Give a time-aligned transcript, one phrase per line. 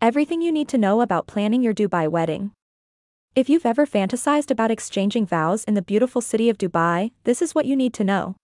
[0.00, 2.52] Everything you need to know about planning your Dubai wedding.
[3.34, 7.52] If you've ever fantasized about exchanging vows in the beautiful city of Dubai, this is
[7.52, 8.36] what you need to know.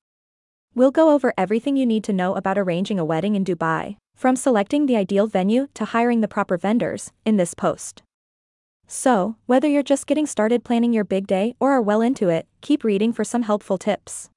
[0.74, 4.34] We'll go over everything you need to know about arranging a wedding in Dubai, from
[4.34, 8.02] selecting the ideal venue to hiring the proper vendors, in this post.
[8.88, 12.48] So, whether you're just getting started planning your big day or are well into it,
[12.62, 14.28] keep reading for some helpful tips.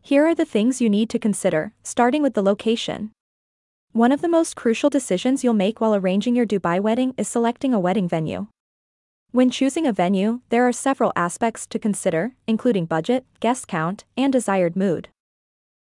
[0.00, 3.12] Here are the things you need to consider, starting with the location.
[3.94, 7.74] One of the most crucial decisions you'll make while arranging your Dubai wedding is selecting
[7.74, 8.46] a wedding venue.
[9.32, 14.32] When choosing a venue, there are several aspects to consider, including budget, guest count, and
[14.32, 15.10] desired mood.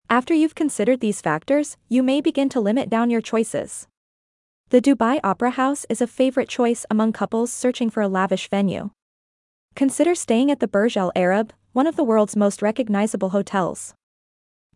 [0.09, 3.89] After you've considered these factors, you may begin to limit down your choices.
[4.69, 8.91] The Dubai Opera House is a favorite choice among couples searching for a lavish venue.
[9.75, 13.95] Consider staying at the Burj Al Arab, one of the world's most recognizable hotels.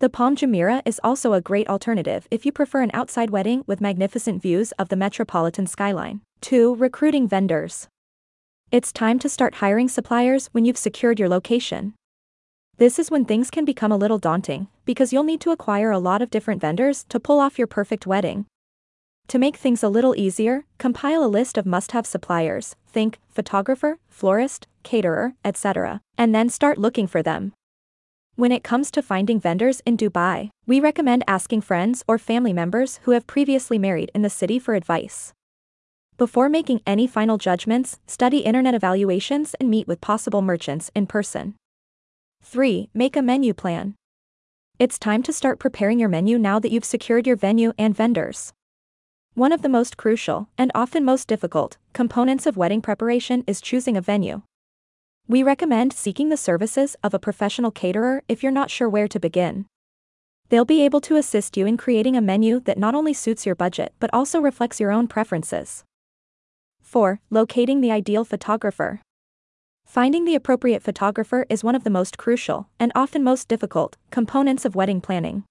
[0.02, 3.82] The Palm Jumeirah is also a great alternative if you prefer an outside wedding with
[3.82, 6.22] magnificent views of the metropolitan skyline.
[6.42, 6.74] 2.
[6.74, 7.88] Recruiting vendors.
[8.72, 11.94] It's time to start hiring suppliers when you've secured your location.
[12.78, 16.00] This is when things can become a little daunting, because you'll need to acquire a
[16.00, 18.48] lot of different vendors to pull off your perfect wedding.
[19.28, 24.66] To make things a little easier, compile a list of must-have suppliers, think photographer, florist,
[24.82, 27.54] caterer, etc., and then start looking for them.
[28.42, 33.00] When it comes to finding vendors in Dubai, we recommend asking friends or family members
[33.04, 35.32] who have previously married in the city for advice.
[36.18, 41.54] Before making any final judgments, study internet evaluations and meet with possible merchants in person.
[42.42, 42.90] 3.
[42.96, 43.94] Make a menu plan.
[44.80, 48.54] It's time to start preparing your menu now that you've secured your venue and vendors.
[49.36, 53.96] One of the most crucial, and often most difficult, components of wedding preparation is choosing
[53.96, 54.42] a venue.
[55.32, 59.18] We recommend seeking the services of a professional caterer if you're not sure where to
[59.18, 59.66] begin.
[60.50, 63.56] They'll be able to assist you in creating a menu that not only suits your
[63.56, 65.86] budget but also reflects your own preferences.
[66.82, 67.22] 4.
[67.30, 69.00] Locating the ideal photographer.
[69.86, 74.66] Finding the appropriate photographer is one of the most crucial, and often most difficult, components
[74.66, 75.46] of wedding planning.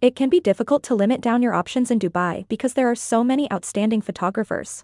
[0.00, 3.22] It can be difficult to limit down your options in Dubai because there are so
[3.22, 4.82] many outstanding photographers.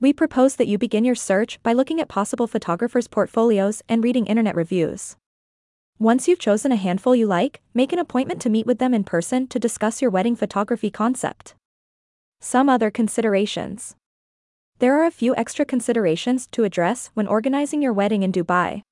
[0.00, 4.26] We propose that you begin your search by looking at possible photographers' portfolios and reading
[4.26, 5.16] internet reviews.
[5.98, 9.02] Once you've chosen a handful you like, make an appointment to meet with them in
[9.02, 11.56] person to discuss your wedding photography concept.
[12.40, 13.96] Some other considerations.
[14.78, 18.82] There are a few extra considerations to address when organizing your wedding in Dubai.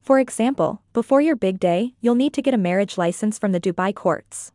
[0.00, 3.60] For example, before your big day, you'll need to get a marriage license from the
[3.60, 4.50] Dubai courts.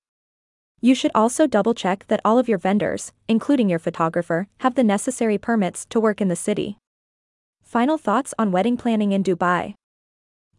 [0.80, 4.84] You should also double check that all of your vendors, including your photographer, have the
[4.84, 6.78] necessary permits to work in the city.
[7.64, 9.74] Final thoughts on wedding planning in Dubai.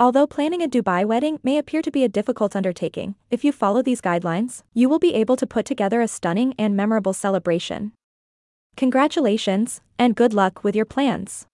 [0.01, 3.83] Although planning a Dubai wedding may appear to be a difficult undertaking, if you follow
[3.83, 7.93] these guidelines, you will be able to put together a stunning and memorable celebration.
[8.77, 11.47] Congratulations, and good luck with your plans.